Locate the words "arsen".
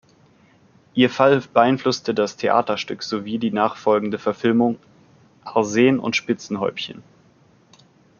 5.43-5.99